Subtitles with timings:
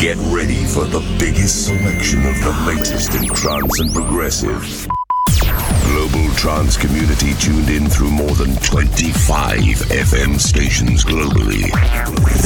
[0.00, 4.86] Get ready for the biggest selection of the latest in trance and progressive.
[5.86, 11.72] Global trance community tuned in through more than 25 FM stations globally.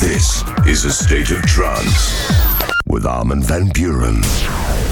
[0.00, 2.26] This is a state of trance
[2.86, 4.91] with Armin van Buuren.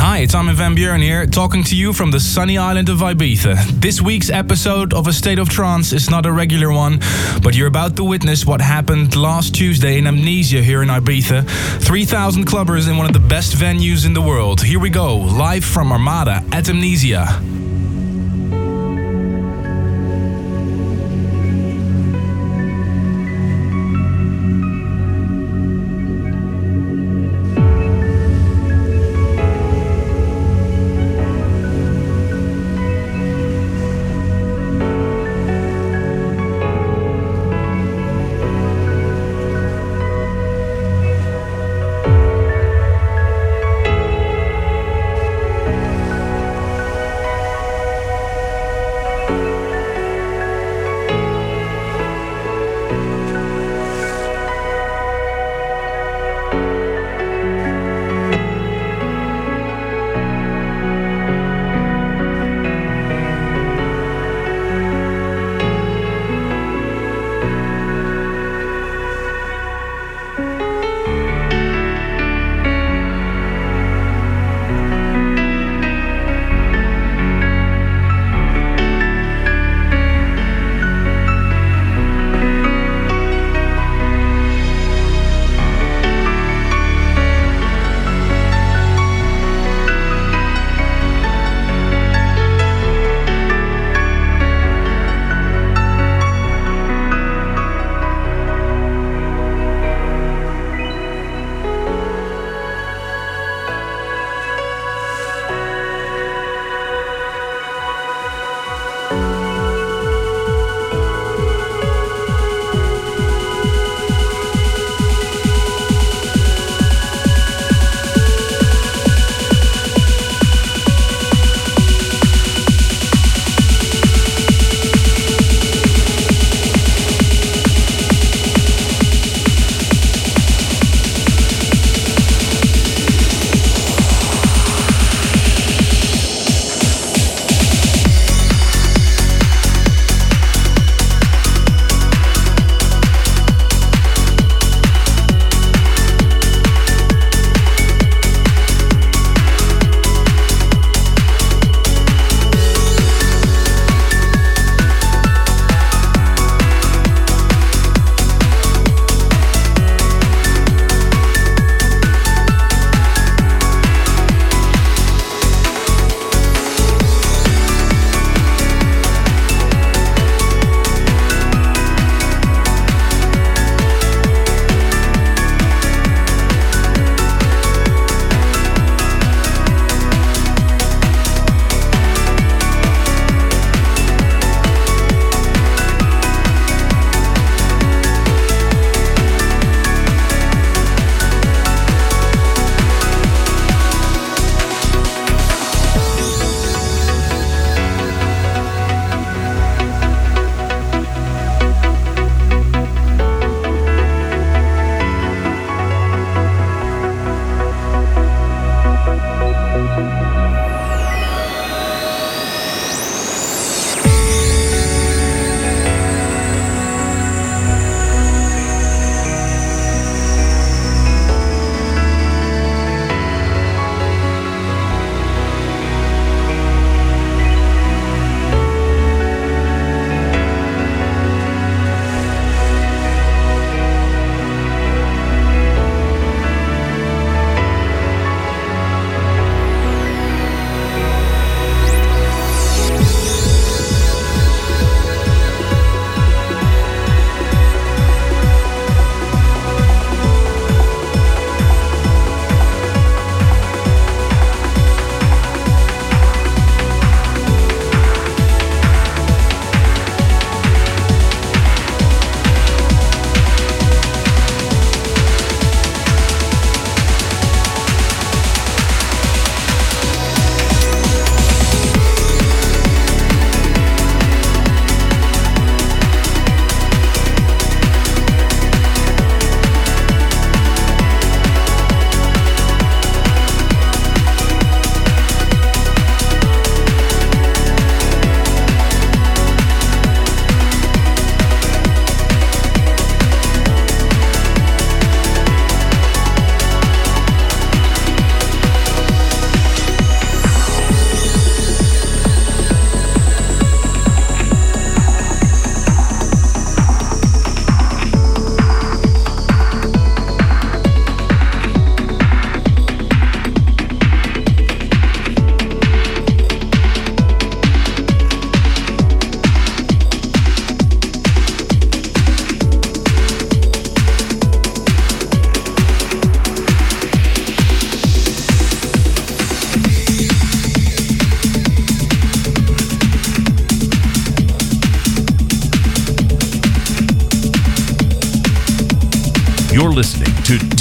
[0.00, 3.56] Hi, it's Armin van Buuren here, talking to you from the sunny island of Ibiza.
[3.80, 7.00] This week's episode of A State of Trance is not a regular one,
[7.42, 11.44] but you're about to witness what happened last Tuesday in Amnesia here in Ibiza.
[11.80, 14.62] 3,000 clubbers in one of the best venues in the world.
[14.62, 17.57] Here we go, live from Armada at Amnesia.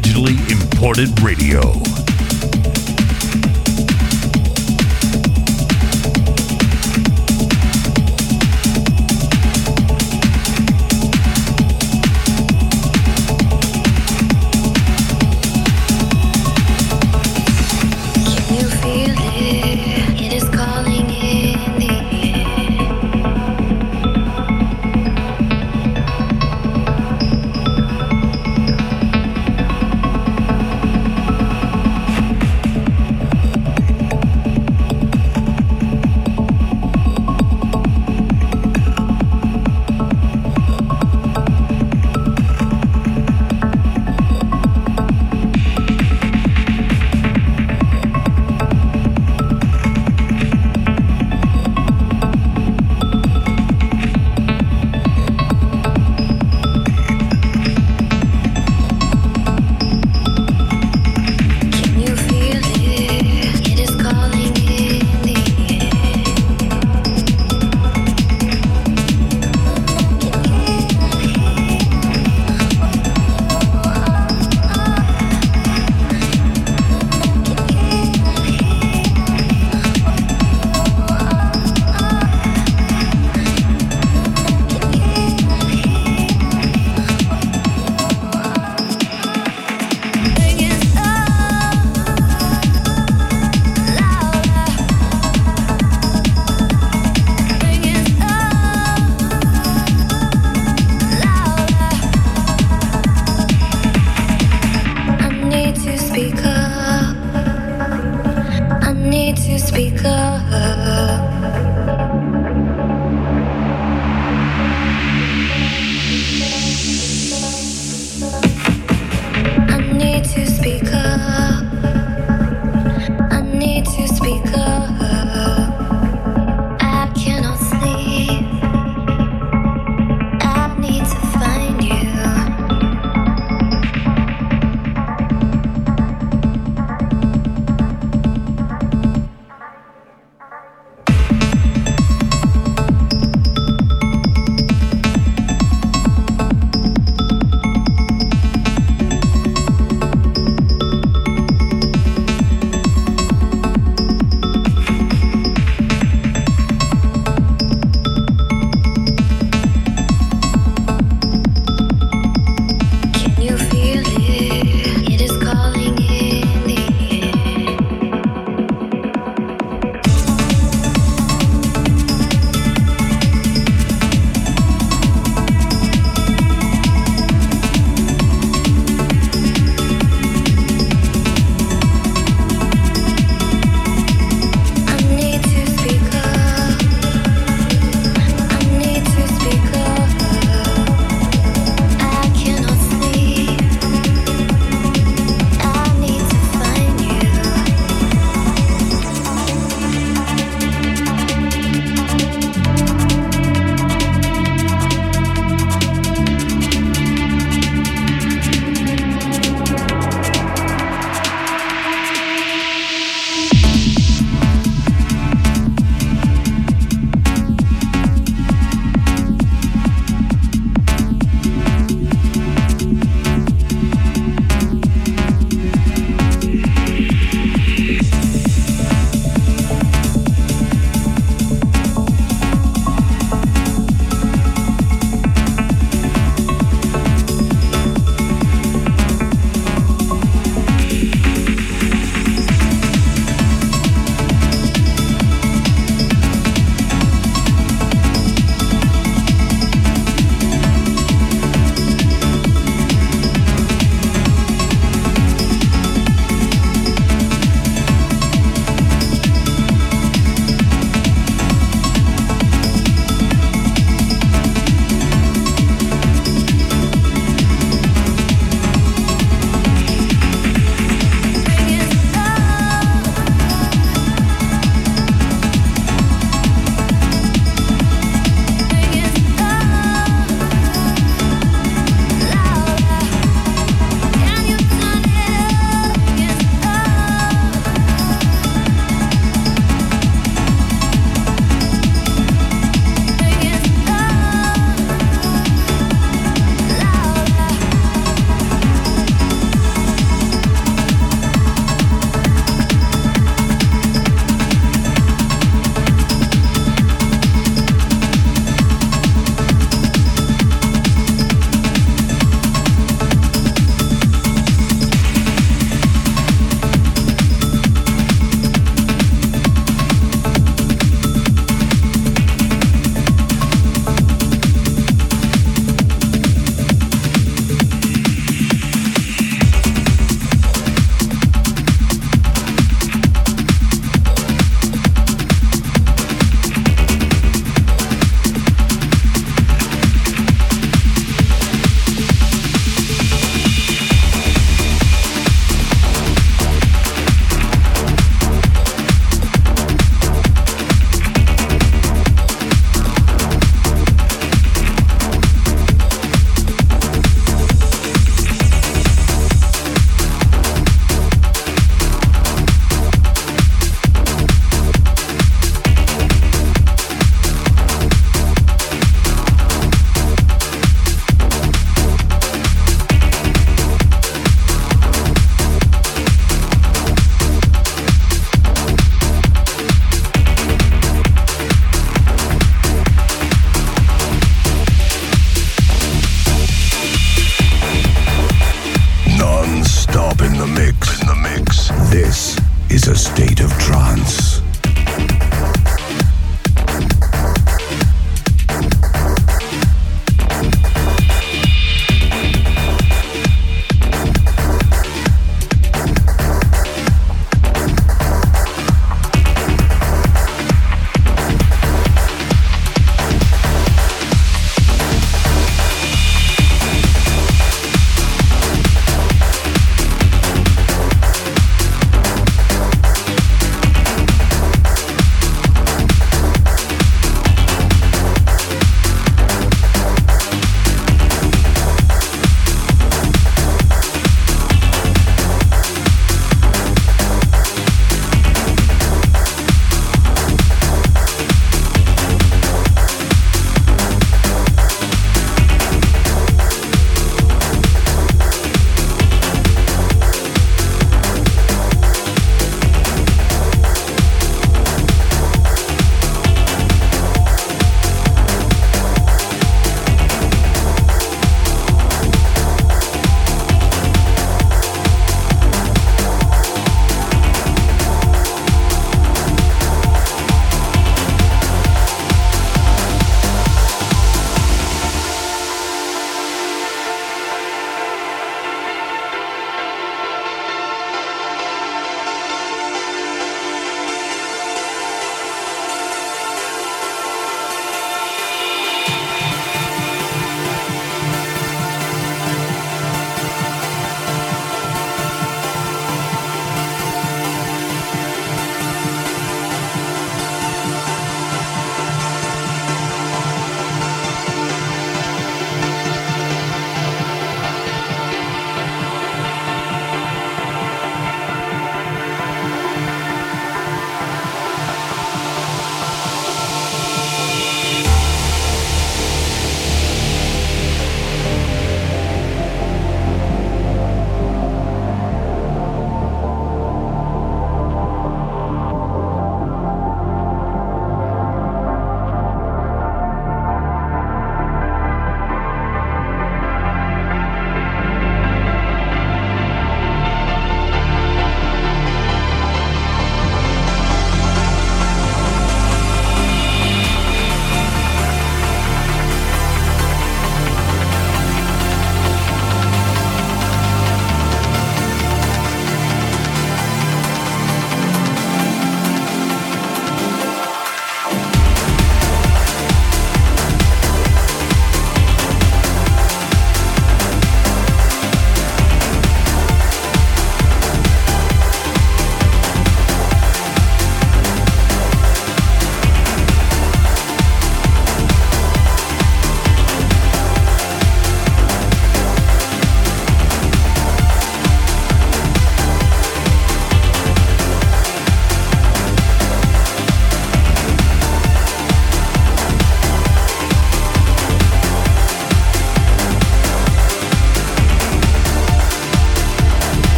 [0.00, 1.77] Digitally Imported Radio.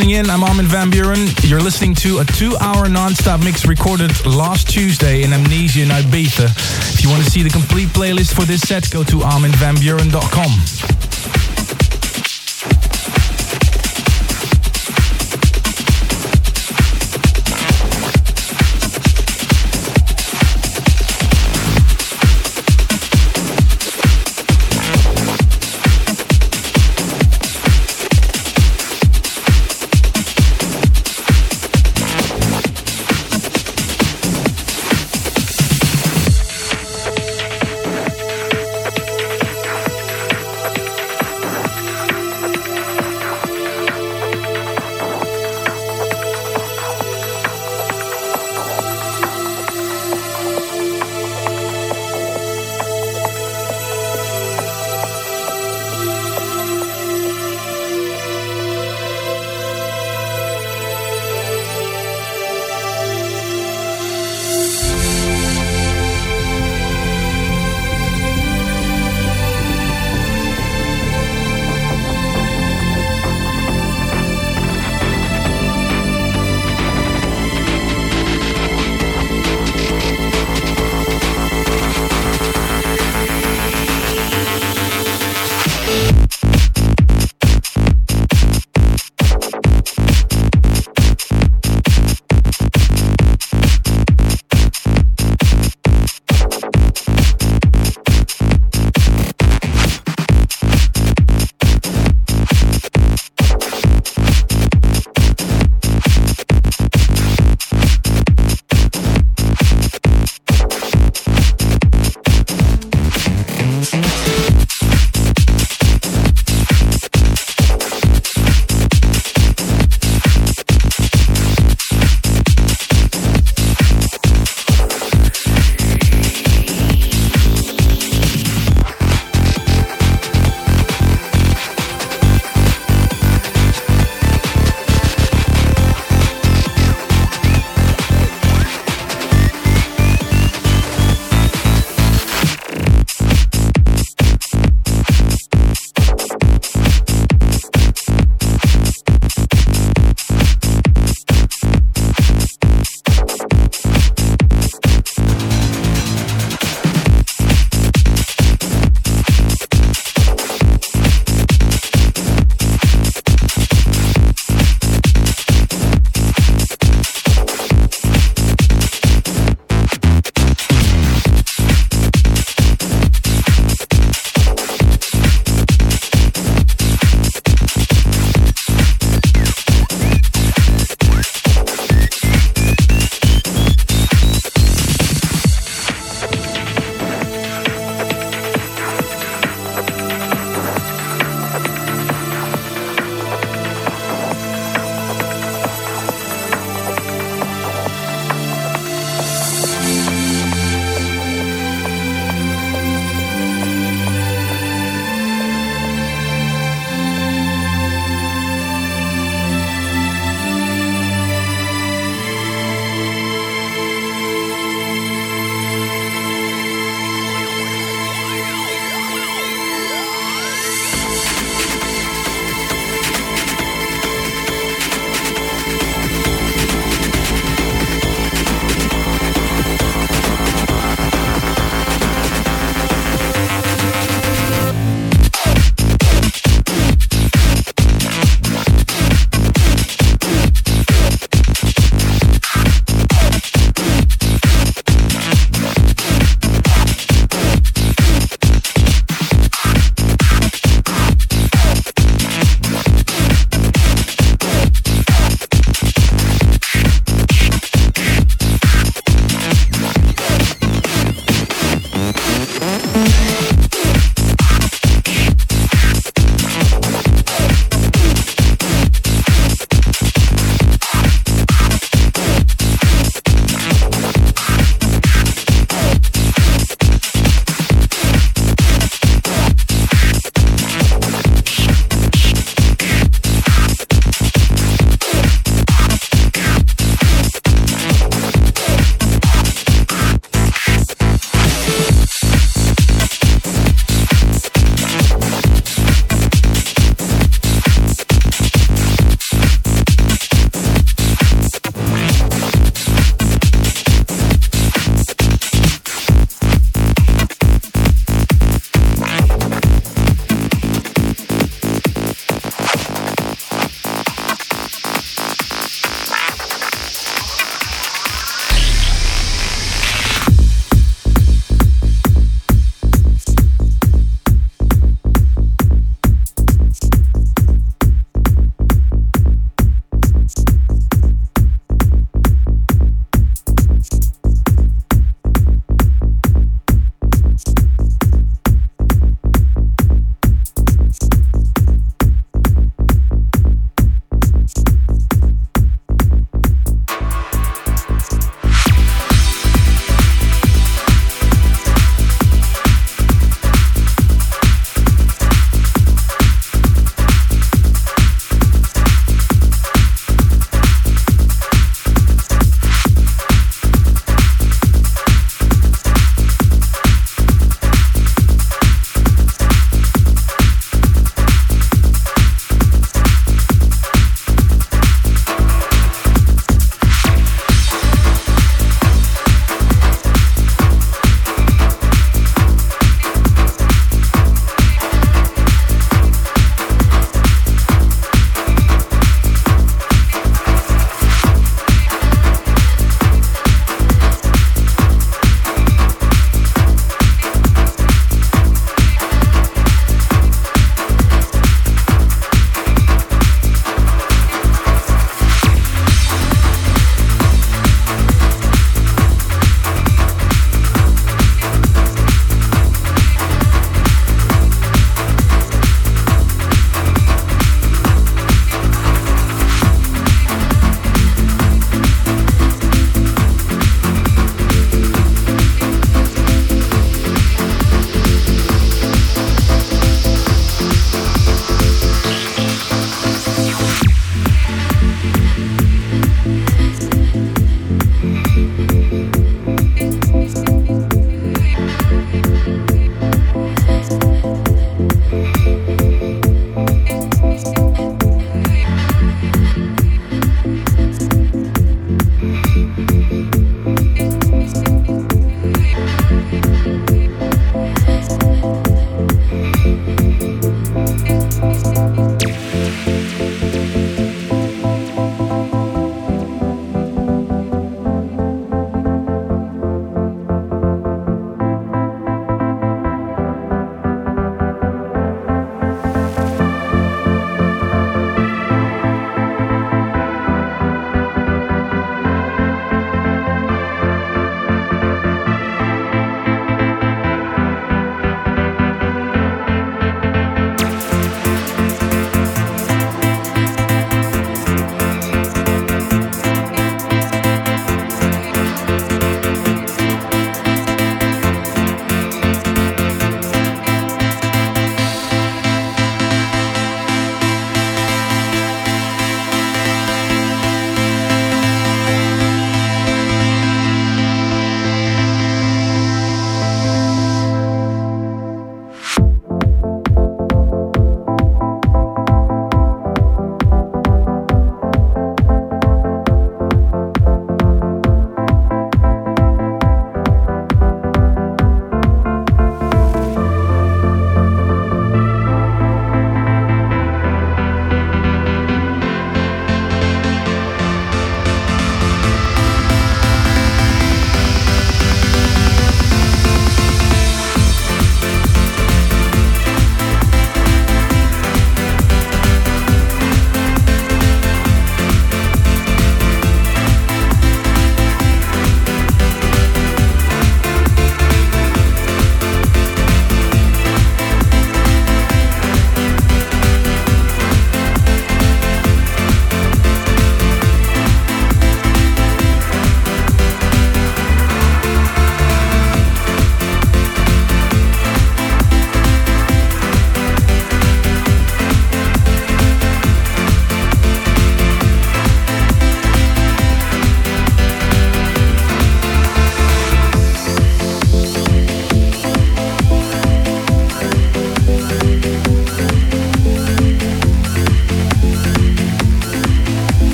[0.00, 0.28] Tuning in.
[0.28, 1.48] I'm Armin van Buuren.
[1.48, 6.44] You're listening to a two-hour non-stop mix recorded last Tuesday in Amnesia in Ibiza.
[6.92, 9.22] If you want to see the complete playlist for this set, go to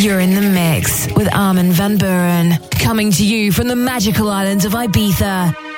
[0.00, 1.72] arminvanbuuren.com.
[1.72, 5.69] Van Buuren, coming to you from the magical island of Ibiza.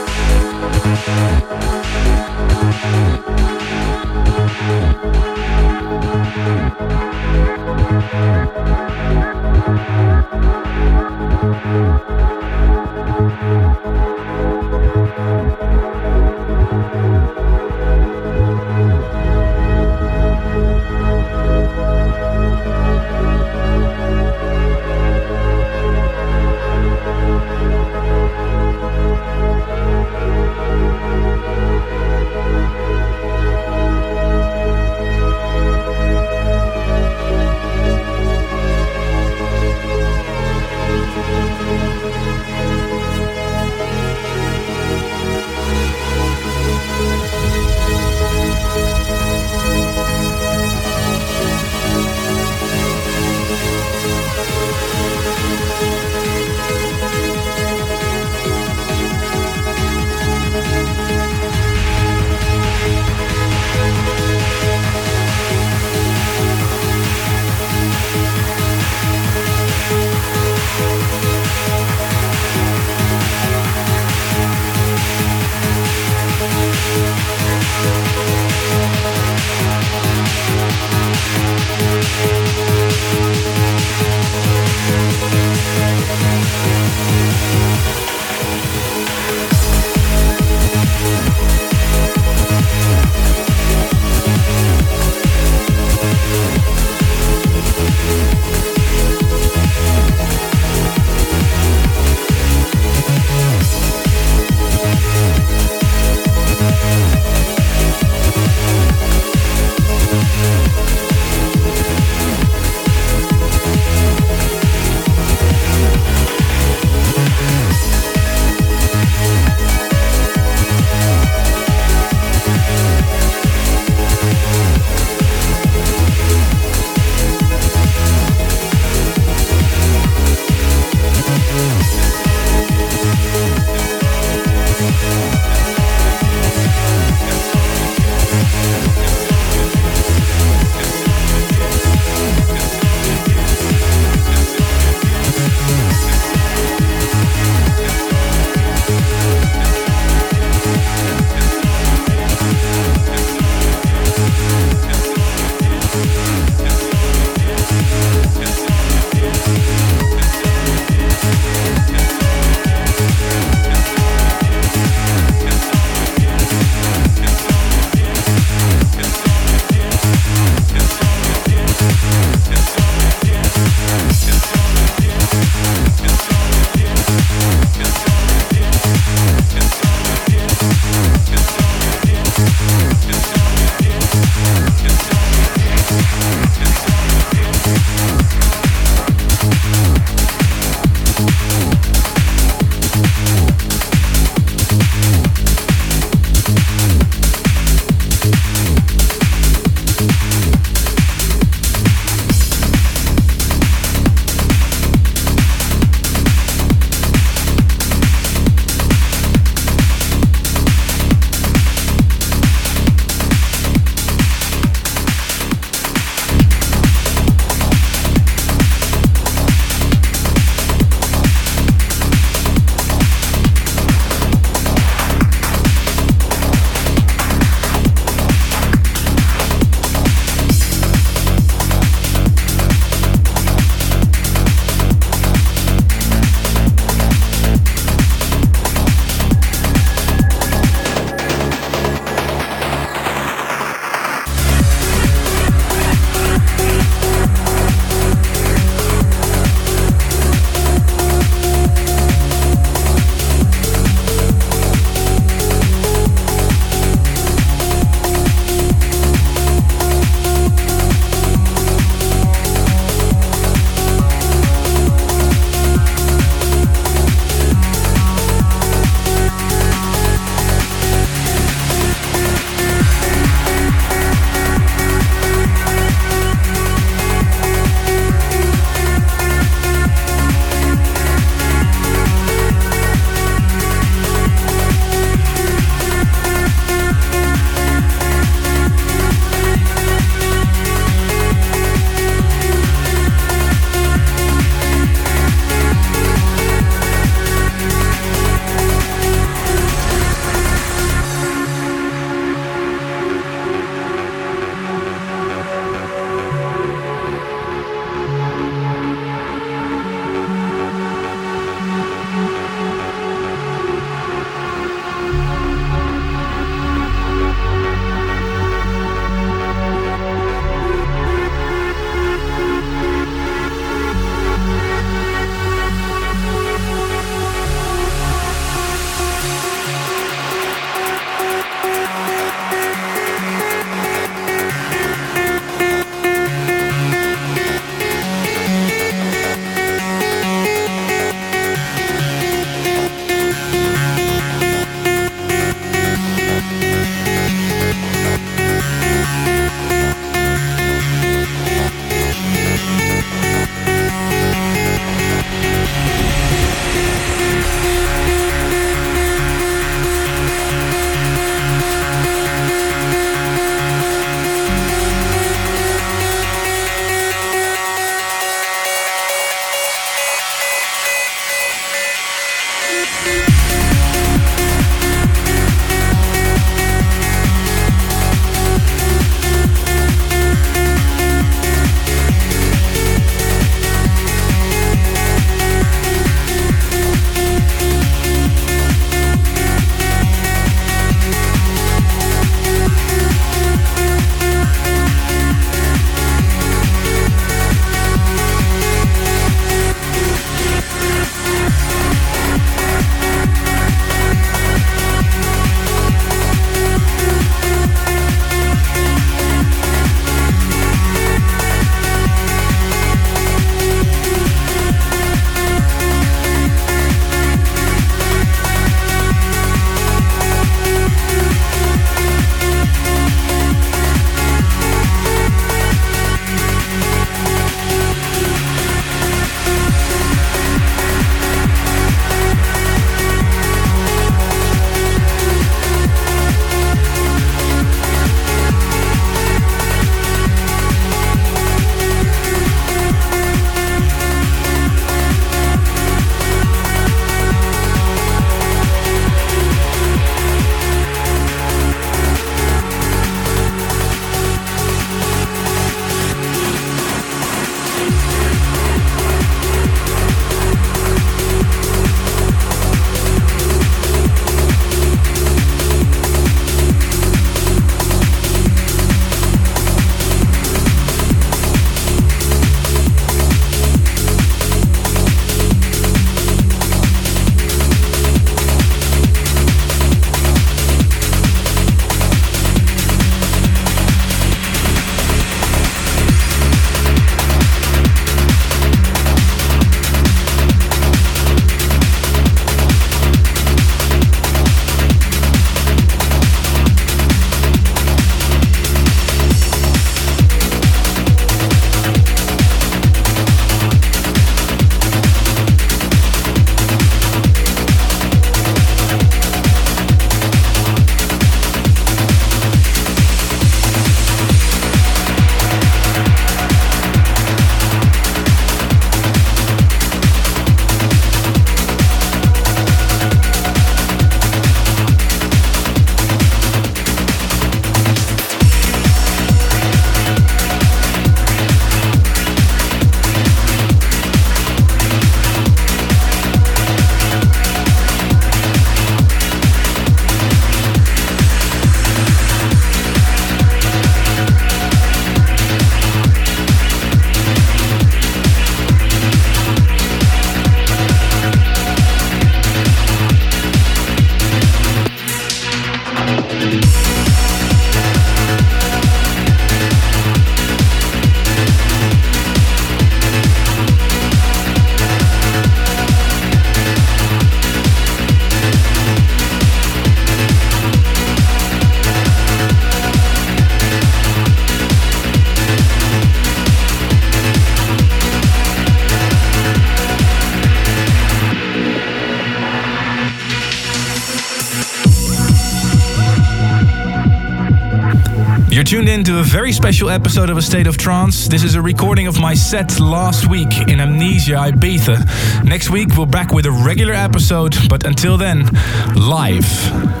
[588.71, 591.27] Tuned in to a very special episode of A State of Trance.
[591.27, 595.43] This is a recording of my set last week in Amnesia, Ibiza.
[595.43, 598.49] Next week, we're back with a regular episode, but until then,
[598.95, 600.00] live.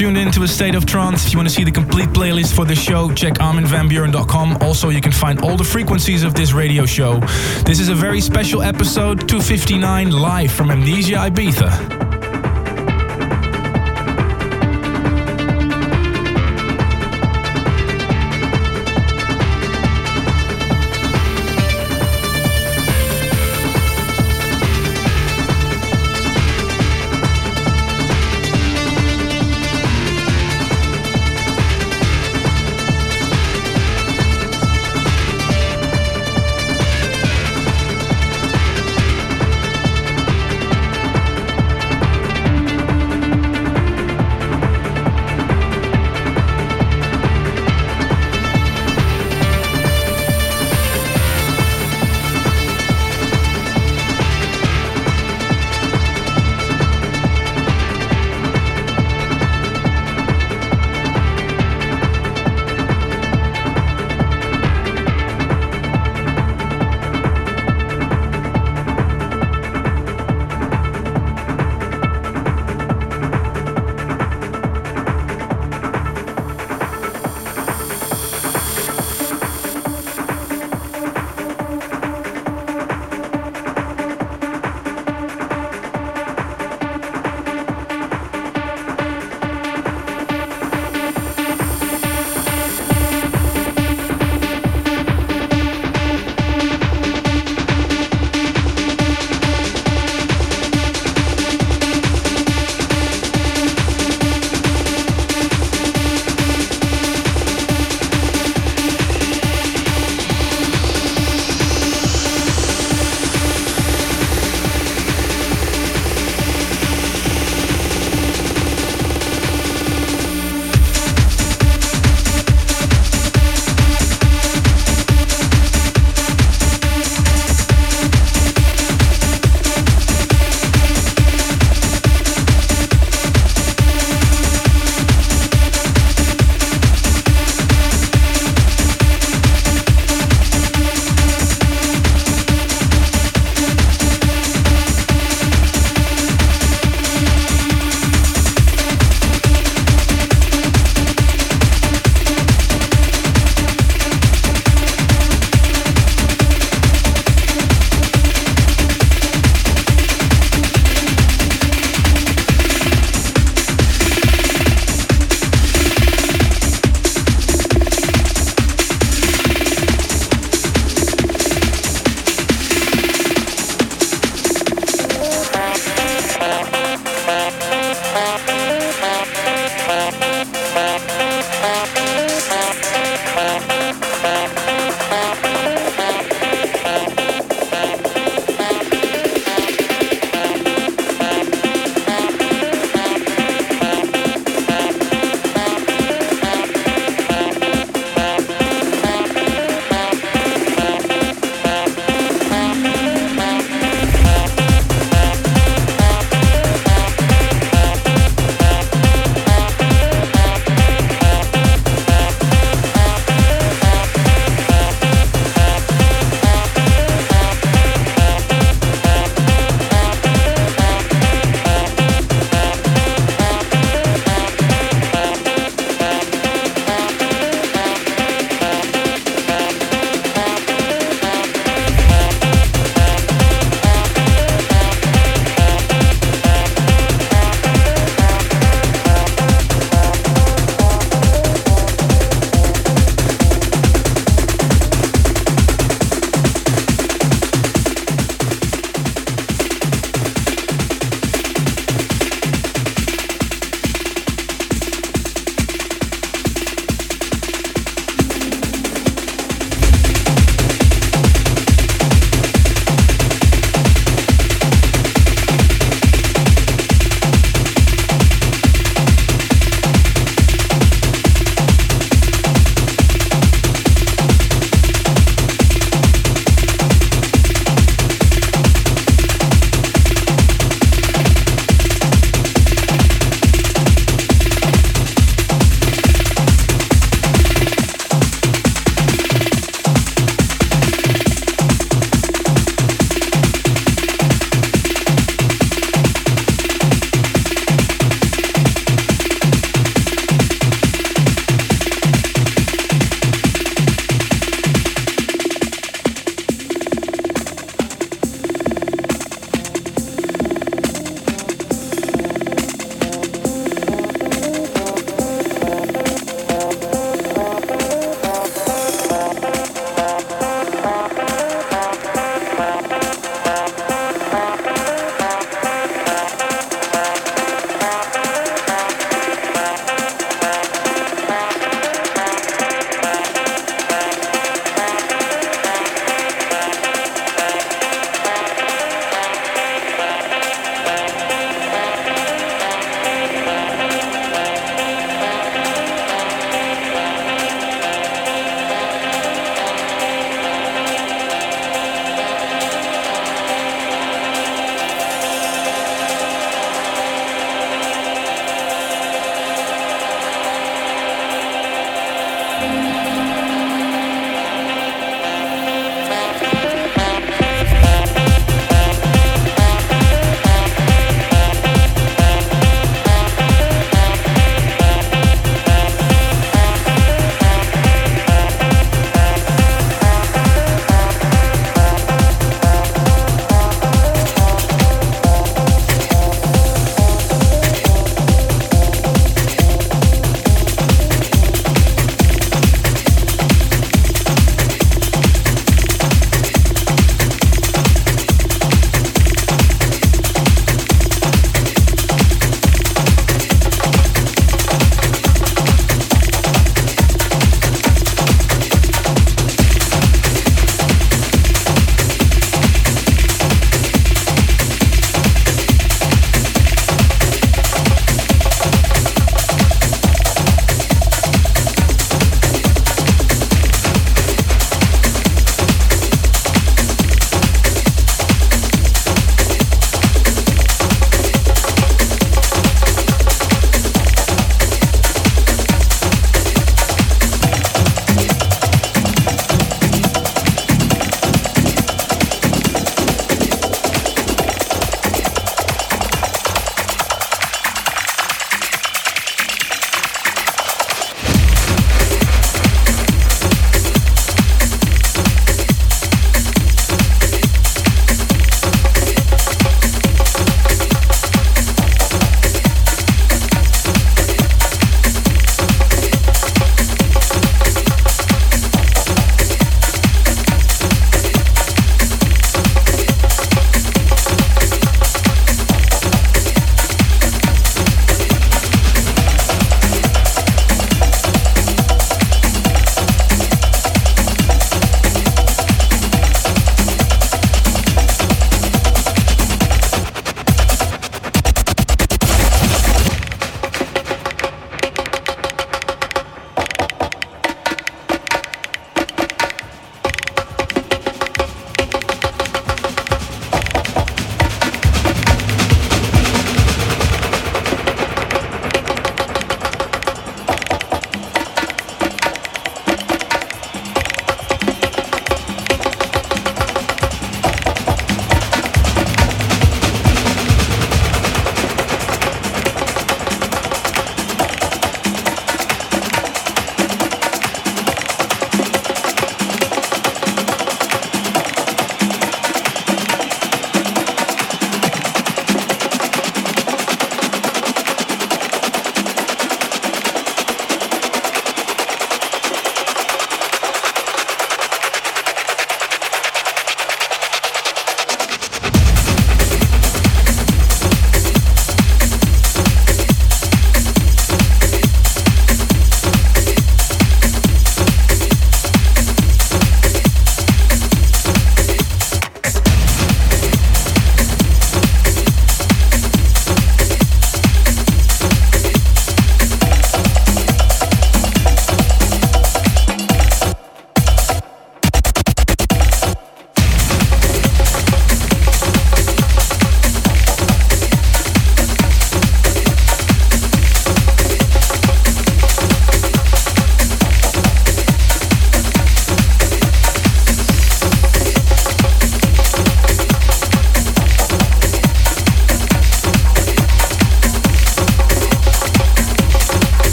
[0.00, 1.26] Tuned in to a state of trance.
[1.26, 4.56] If you want to see the complete playlist for the show, check arminvanbuuren.com.
[4.62, 7.20] Also, you can find all the frequencies of this radio show.
[7.66, 11.89] This is a very special episode 259 live from Amnesia Ibiza.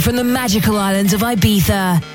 [0.00, 2.09] From the magical island of Ibiza.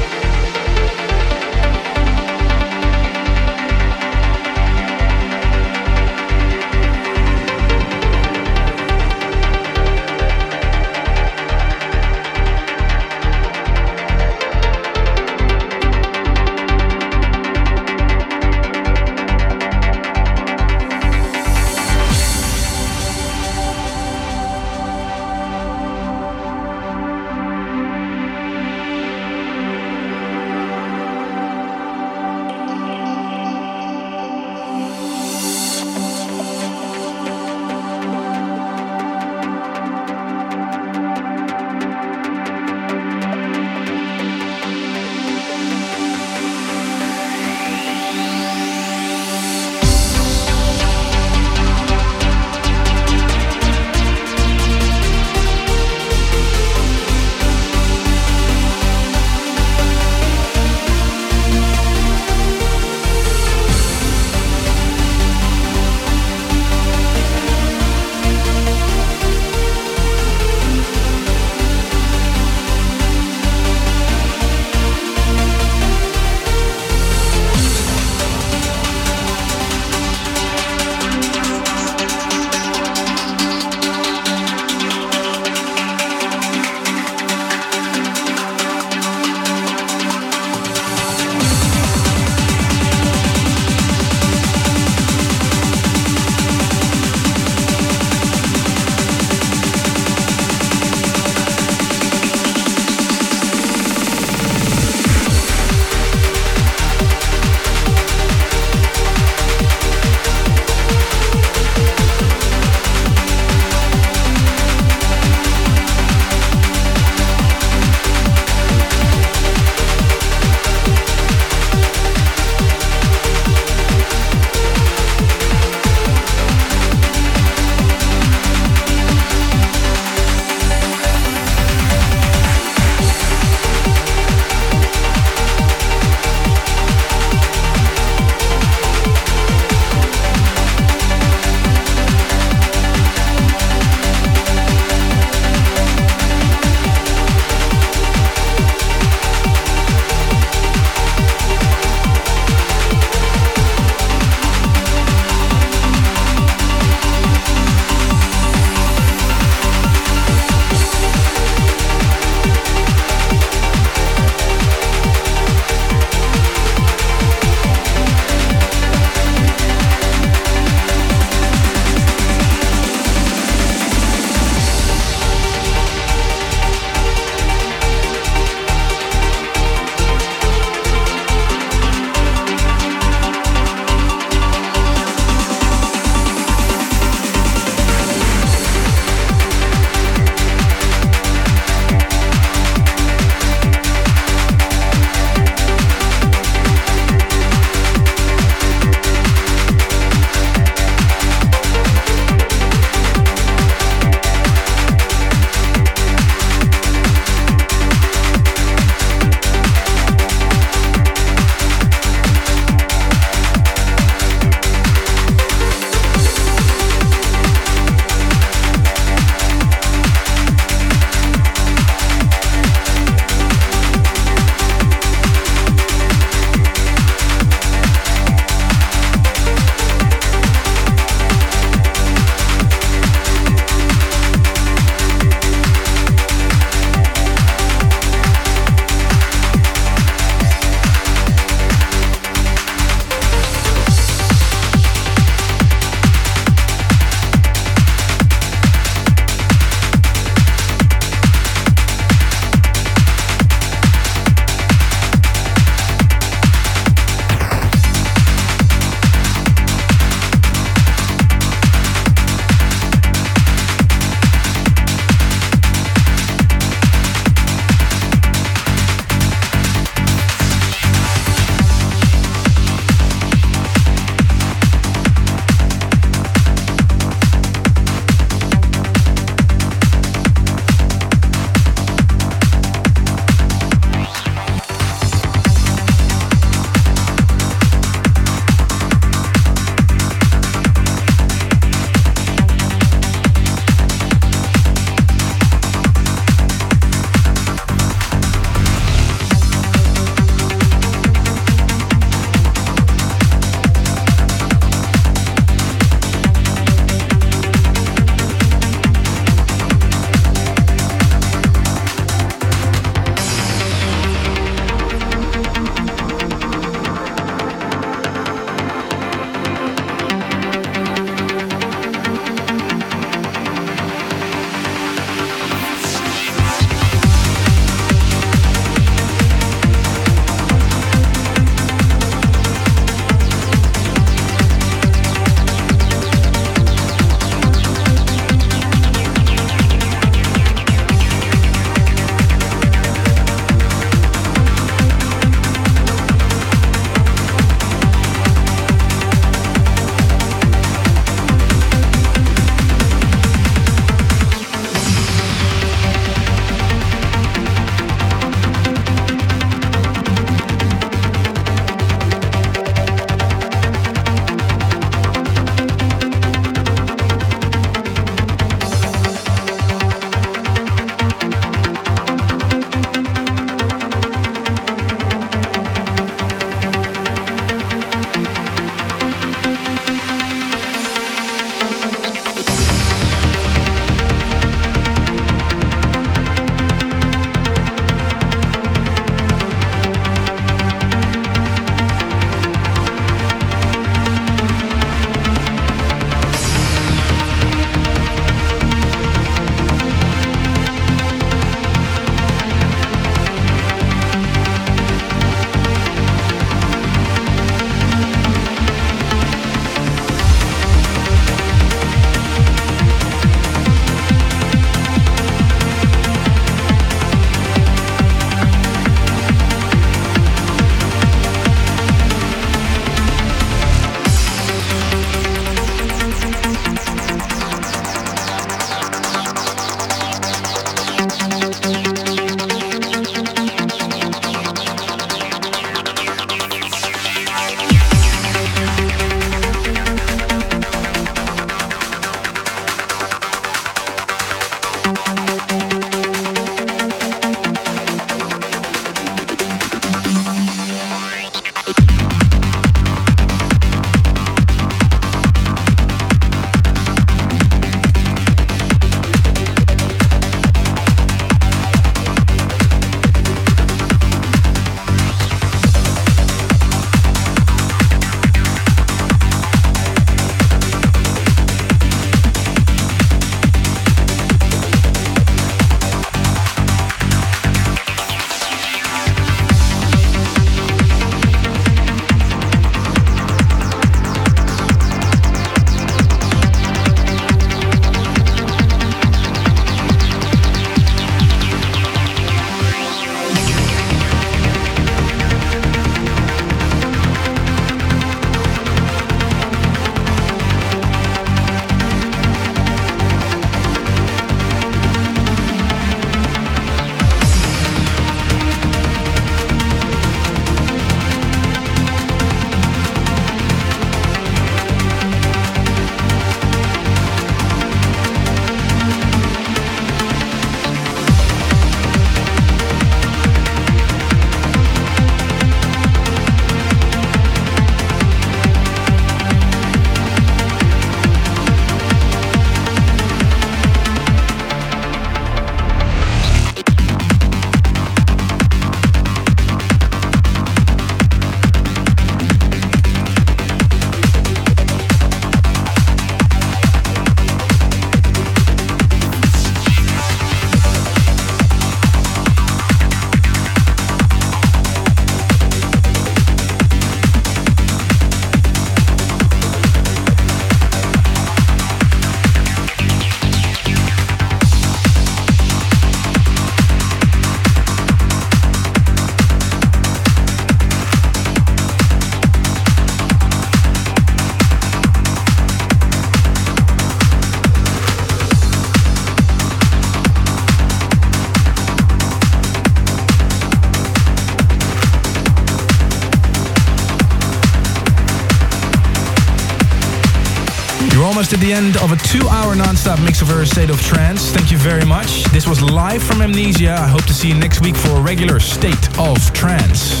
[591.32, 594.30] At the end of a two-hour non-stop mix of her State of Trance.
[594.30, 595.24] Thank you very much.
[595.24, 596.72] This was live from Amnesia.
[596.72, 600.00] I hope to see you next week for a regular State of Trance.